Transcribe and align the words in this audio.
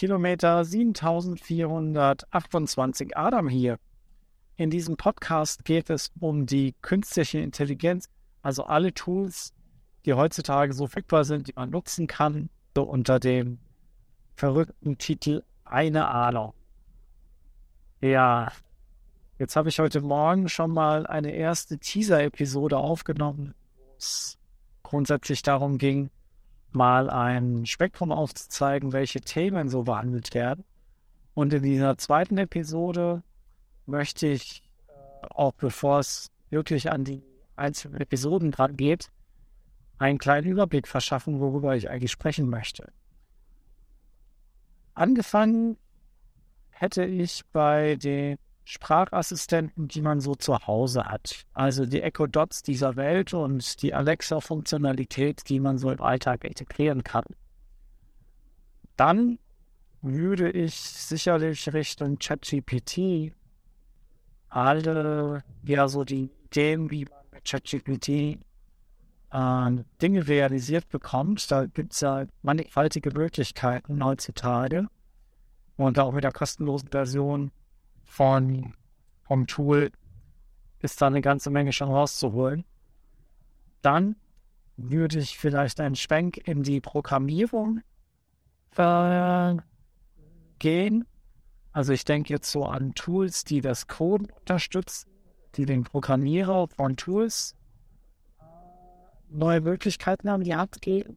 Kilometer 0.00 0.64
7428 0.64 3.16
Adam 3.18 3.50
hier. 3.50 3.78
In 4.56 4.70
diesem 4.70 4.96
Podcast 4.96 5.66
geht 5.66 5.90
es 5.90 6.10
um 6.18 6.46
die 6.46 6.74
künstliche 6.80 7.40
Intelligenz, 7.40 8.08
also 8.40 8.64
alle 8.64 8.94
Tools, 8.94 9.52
die 10.06 10.14
heutzutage 10.14 10.72
so 10.72 10.86
verfügbar 10.86 11.24
sind, 11.24 11.48
die 11.48 11.52
man 11.54 11.68
nutzen 11.68 12.06
kann, 12.06 12.48
so 12.74 12.84
unter 12.84 13.20
dem 13.20 13.58
verrückten 14.36 14.96
Titel 14.96 15.42
Eine 15.66 16.08
Ahnung. 16.08 16.54
Ja, 18.00 18.52
jetzt 19.38 19.54
habe 19.54 19.68
ich 19.68 19.80
heute 19.80 20.00
Morgen 20.00 20.48
schon 20.48 20.70
mal 20.70 21.06
eine 21.06 21.32
erste 21.32 21.78
Teaser-Episode 21.78 22.78
aufgenommen, 22.78 23.54
wo 23.76 23.96
es 23.98 24.38
grundsätzlich 24.82 25.42
darum 25.42 25.76
ging, 25.76 26.08
mal 26.72 27.10
ein 27.10 27.66
Spektrum 27.66 28.12
aufzuzeigen, 28.12 28.92
welche 28.92 29.20
Themen 29.20 29.68
so 29.68 29.82
behandelt 29.82 30.34
werden. 30.34 30.64
Und 31.34 31.52
in 31.52 31.62
dieser 31.62 31.96
zweiten 31.98 32.38
Episode 32.38 33.22
möchte 33.86 34.26
ich, 34.26 34.62
äh, 34.88 34.92
auch 35.30 35.52
bevor 35.52 36.00
es 36.00 36.30
wirklich 36.50 36.90
an 36.90 37.04
die 37.04 37.22
einzelnen 37.56 38.00
Episoden 38.00 38.50
dran 38.50 38.76
geht, 38.76 39.10
einen 39.98 40.18
kleinen 40.18 40.46
Überblick 40.46 40.88
verschaffen, 40.88 41.40
worüber 41.40 41.76
ich 41.76 41.90
eigentlich 41.90 42.10
sprechen 42.10 42.48
möchte. 42.48 42.90
Angefangen 44.94 45.76
hätte 46.70 47.04
ich 47.04 47.44
bei 47.52 47.96
den 47.96 48.38
Sprachassistenten, 48.70 49.88
die 49.88 50.00
man 50.00 50.20
so 50.20 50.36
zu 50.36 50.56
Hause 50.64 51.04
hat. 51.04 51.44
Also 51.54 51.86
die 51.86 52.02
Echo 52.02 52.28
Dots 52.28 52.62
dieser 52.62 52.94
Welt 52.94 53.34
und 53.34 53.82
die 53.82 53.94
Alexa-Funktionalität, 53.94 55.48
die 55.48 55.58
man 55.58 55.76
so 55.76 55.90
im 55.90 56.00
Alltag 56.00 56.44
integrieren 56.44 57.02
kann. 57.02 57.24
Dann 58.96 59.40
würde 60.02 60.50
ich 60.52 60.76
sicherlich 60.76 61.72
Richtung 61.72 62.20
ChatGPT 62.20 63.32
alle, 64.48 65.42
ja, 65.64 65.88
so 65.88 66.04
die 66.04 66.30
Ideen, 66.44 66.92
wie 66.92 67.06
man 67.06 67.18
mit 67.32 67.44
ChatGPT 67.44 68.08
äh, 68.08 69.84
Dinge 70.00 70.28
realisiert 70.28 70.88
bekommt. 70.90 71.50
Da 71.50 71.66
gibt 71.66 71.92
es 71.92 72.02
ja 72.02 72.26
mannigfaltige 72.42 73.10
Möglichkeiten 73.10 74.04
heutzutage. 74.04 74.86
Und 75.76 75.98
auch 75.98 76.12
mit 76.12 76.22
der 76.22 76.32
kostenlosen 76.32 76.90
Version 76.90 77.50
von, 78.10 78.74
vom 79.22 79.46
Tool 79.46 79.92
ist 80.80 81.00
da 81.00 81.06
eine 81.06 81.20
ganze 81.20 81.48
Menge 81.48 81.72
schon 81.72 81.90
rauszuholen. 81.90 82.64
Dann 83.82 84.16
würde 84.76 85.20
ich 85.20 85.38
vielleicht 85.38 85.78
einen 85.78 85.94
Schwenk 85.94 86.36
in 86.48 86.64
die 86.64 86.80
Programmierung 86.80 87.82
äh, 88.76 89.54
gehen. 90.58 91.06
Also 91.72 91.92
ich 91.92 92.04
denke 92.04 92.32
jetzt 92.32 92.50
so 92.50 92.64
an 92.66 92.94
Tools, 92.94 93.44
die 93.44 93.60
das 93.60 93.86
Code 93.86 94.26
unterstützen, 94.40 95.08
die 95.54 95.64
den 95.64 95.84
Programmierer 95.84 96.66
von 96.66 96.96
Tools 96.96 97.54
äh, 98.40 98.44
neue 99.28 99.60
Möglichkeiten 99.60 100.28
haben, 100.28 100.42
die 100.42 100.54
abgeben. 100.54 101.16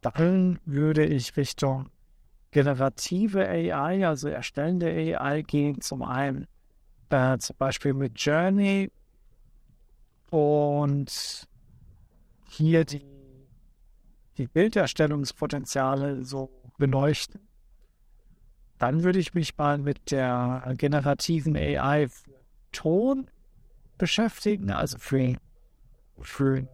Dann 0.00 0.58
würde 0.64 1.06
ich 1.06 1.36
Richtung 1.36 1.90
generative 2.54 3.48
AI, 3.48 4.06
also 4.06 4.28
erstellende 4.28 4.86
AI, 4.86 5.42
gehen 5.42 5.80
zum 5.80 6.02
einen 6.02 6.46
äh, 7.10 7.36
zum 7.38 7.56
Beispiel 7.56 7.94
mit 7.94 8.18
Journey 8.18 8.90
und 10.30 11.48
hier 12.48 12.84
die, 12.84 13.04
die 14.38 14.46
Bilderstellungspotenziale 14.46 16.24
so 16.24 16.50
beleuchten. 16.78 17.40
Dann 18.78 19.02
würde 19.02 19.18
ich 19.18 19.34
mich 19.34 19.56
mal 19.56 19.78
mit 19.78 20.12
der 20.12 20.74
generativen 20.76 21.56
AI 21.56 22.08
für 22.08 22.30
Ton 22.70 23.28
beschäftigen, 23.98 24.70
also 24.70 24.98
für, 24.98 25.36
für 26.20 26.68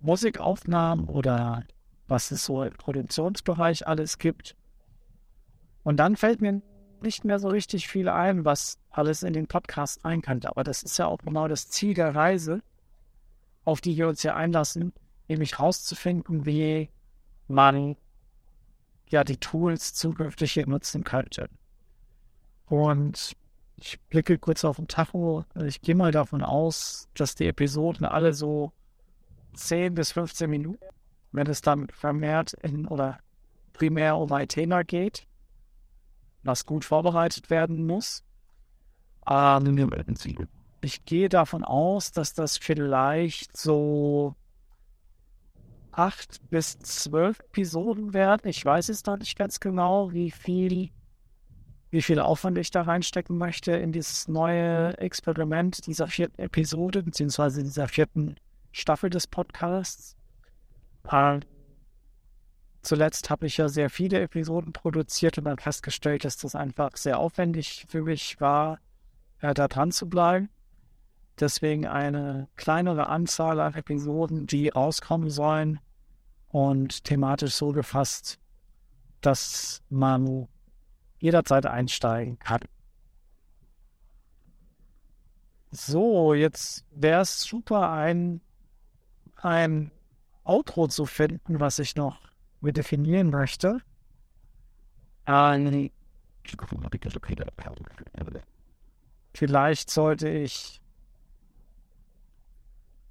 Musikaufnahmen 0.00 1.08
oder 1.08 1.64
was 2.08 2.30
es 2.30 2.44
so 2.44 2.62
im 2.62 2.72
Produktionsbereich 2.72 3.86
alles 3.86 4.18
gibt. 4.18 4.56
Und 5.82 5.98
dann 5.98 6.16
fällt 6.16 6.40
mir 6.40 6.62
nicht 7.02 7.24
mehr 7.24 7.38
so 7.38 7.48
richtig 7.48 7.88
viel 7.88 8.08
ein, 8.08 8.44
was 8.44 8.78
alles 8.90 9.22
in 9.22 9.32
den 9.32 9.46
Podcast 9.46 10.04
rein 10.04 10.22
kann. 10.22 10.40
Aber 10.44 10.64
das 10.64 10.82
ist 10.82 10.98
ja 10.98 11.06
auch 11.06 11.18
genau 11.18 11.48
das 11.48 11.68
Ziel 11.68 11.94
der 11.94 12.14
Reise, 12.14 12.62
auf 13.64 13.80
die 13.80 13.96
wir 13.96 14.08
uns 14.08 14.22
hier 14.22 14.36
einlassen, 14.36 14.92
nämlich 15.28 15.58
rauszufinden, 15.58 16.46
wie 16.46 16.90
man 17.46 17.96
ja 19.08 19.24
die 19.24 19.36
Tools 19.36 19.94
zukünftig 19.94 20.52
hier 20.52 20.66
nutzen 20.66 21.04
könnte. 21.04 21.48
Und 22.66 23.36
ich 23.76 24.00
blicke 24.08 24.38
kurz 24.38 24.64
auf 24.64 24.76
den 24.76 24.88
Tacho. 24.88 25.44
Ich 25.66 25.82
gehe 25.82 25.94
mal 25.94 26.12
davon 26.12 26.42
aus, 26.42 27.08
dass 27.14 27.34
die 27.34 27.46
Episoden 27.46 28.06
alle 28.06 28.32
so 28.32 28.72
10 29.54 29.94
bis 29.94 30.12
15 30.12 30.48
Minuten 30.48 30.84
wenn 31.34 31.48
es 31.48 31.60
dann 31.60 31.88
vermehrt 31.88 32.52
in 32.62 32.86
oder 32.86 33.18
primär 33.72 34.16
um 34.16 34.32
ein 34.32 34.48
Thema 34.48 34.84
geht, 34.84 35.26
was 36.44 36.64
gut 36.64 36.84
vorbereitet 36.84 37.50
werden 37.50 37.86
muss. 37.86 38.22
Ähm, 39.28 39.90
ich 40.80 41.04
gehe 41.04 41.28
davon 41.28 41.64
aus, 41.64 42.12
dass 42.12 42.34
das 42.34 42.58
vielleicht 42.58 43.56
so 43.56 44.36
acht 45.90 46.40
bis 46.50 46.78
zwölf 46.78 47.40
Episoden 47.40 48.14
werden. 48.14 48.48
Ich 48.48 48.64
weiß 48.64 48.88
es 48.88 49.04
noch 49.04 49.16
nicht 49.16 49.36
ganz 49.36 49.58
genau, 49.60 50.12
wie 50.12 50.30
viel, 50.30 50.90
wie 51.90 52.02
viel 52.02 52.20
Aufwand 52.20 52.58
ich 52.58 52.70
da 52.70 52.82
reinstecken 52.82 53.38
möchte 53.38 53.72
in 53.72 53.92
dieses 53.92 54.28
neue 54.28 54.96
Experiment 54.98 55.86
dieser 55.86 56.06
vierten 56.06 56.40
Episode, 56.40 57.02
beziehungsweise 57.02 57.62
dieser 57.62 57.88
vierten 57.88 58.36
Staffel 58.72 59.10
des 59.10 59.26
Podcasts. 59.26 60.16
Äh, 61.10 61.40
zuletzt 62.82 63.30
habe 63.30 63.46
ich 63.46 63.56
ja 63.56 63.68
sehr 63.68 63.90
viele 63.90 64.20
Episoden 64.20 64.72
produziert 64.72 65.38
und 65.38 65.44
dann 65.44 65.58
festgestellt, 65.58 66.24
dass 66.24 66.36
das 66.36 66.54
einfach 66.54 66.96
sehr 66.96 67.18
aufwendig 67.18 67.86
für 67.88 68.02
mich 68.02 68.40
war, 68.40 68.78
äh, 69.40 69.54
da 69.54 69.68
dran 69.68 69.92
zu 69.92 70.08
bleiben. 70.08 70.48
Deswegen 71.40 71.86
eine 71.86 72.48
kleinere 72.54 73.08
Anzahl 73.08 73.58
an 73.60 73.74
Episoden, 73.74 74.46
die 74.46 74.68
rauskommen 74.68 75.30
sollen 75.30 75.80
und 76.48 77.04
thematisch 77.04 77.54
so 77.54 77.72
gefasst, 77.72 78.38
dass 79.20 79.82
man 79.88 80.46
jederzeit 81.18 81.66
einsteigen 81.66 82.38
kann. 82.38 82.60
So, 85.72 86.34
jetzt 86.34 86.84
wäre 86.92 87.22
es 87.22 87.40
super, 87.40 87.90
ein, 87.90 88.40
ein 89.34 89.90
Outro 90.44 90.88
zu 90.88 91.06
finden, 91.06 91.60
was 91.60 91.78
ich 91.78 91.96
noch 91.96 92.20
mit 92.60 92.76
definieren 92.76 93.30
möchte. 93.30 93.78
Ähm, 95.26 95.90
vielleicht 99.34 99.90
sollte 99.90 100.28
ich. 100.28 100.80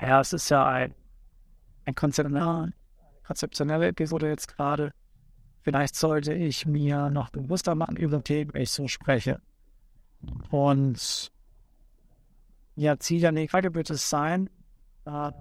Ja, 0.00 0.20
es 0.20 0.32
ist 0.32 0.50
ja 0.50 0.66
ein, 0.66 0.94
ein 1.86 1.94
konzeptionelle, 1.94 2.72
konzeptionelle 3.26 3.88
Episode 3.88 4.28
jetzt 4.28 4.48
gerade. 4.48 4.92
Vielleicht 5.62 5.96
sollte 5.96 6.32
ich 6.32 6.66
mir 6.66 7.10
noch 7.10 7.30
bewusster 7.30 7.74
machen 7.74 7.96
über 7.96 8.22
Themen, 8.22 8.54
wenn 8.54 8.62
ich 8.62 8.70
so 8.70 8.86
spreche. 8.86 9.40
Und 10.50 11.32
ja, 12.76 12.98
Ziel 12.98 13.20
der 13.20 13.48
Frage 13.48 13.74
wird 13.74 13.90
es 13.90 14.08
sein, 14.08 14.50
äh, 15.06 15.32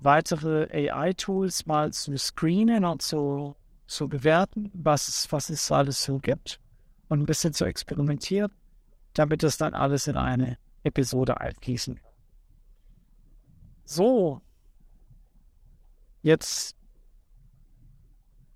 weitere 0.00 0.68
AI-Tools 0.72 1.66
mal 1.66 1.92
zu 1.92 2.16
screenen 2.16 2.84
und 2.84 3.02
zu, 3.02 3.54
zu 3.86 4.08
bewerten, 4.08 4.70
was 4.74 5.08
es, 5.08 5.30
was 5.32 5.50
es 5.50 5.70
alles 5.70 6.02
so 6.02 6.18
gibt 6.18 6.60
und 7.08 7.20
ein 7.20 7.26
bisschen 7.26 7.52
zu 7.52 7.64
experimentieren, 7.64 8.50
damit 9.14 9.42
es 9.42 9.56
dann 9.58 9.74
alles 9.74 10.06
in 10.06 10.16
eine 10.16 10.58
Episode 10.82 11.40
einfließen 11.40 11.96
kann. 11.96 12.12
So, 13.84 14.40
jetzt 16.22 16.76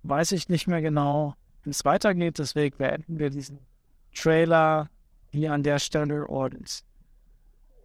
weiß 0.03 0.31
ich 0.31 0.49
nicht 0.49 0.67
mehr 0.67 0.81
genau, 0.81 1.35
wie 1.63 1.71
es 1.71 1.83
weitergeht, 1.83 2.39
deswegen 2.39 2.77
beenden 2.77 3.19
wir 3.19 3.29
diesen 3.29 3.59
Trailer 4.13 4.89
hier 5.31 5.51
an 5.51 5.63
der 5.63 5.79
Stelle 5.79 6.25
und 6.27 6.83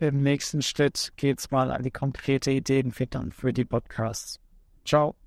im 0.01 0.23
nächsten 0.23 0.63
Schritt 0.63 1.13
geht 1.17 1.39
es 1.39 1.51
mal 1.51 1.71
an 1.71 1.83
die 1.83 1.91
konkrete 1.91 2.51
Ideenfindung 2.51 3.33
für 3.33 3.53
die 3.53 3.65
Podcasts. 3.65 4.41
Ciao. 4.85 5.20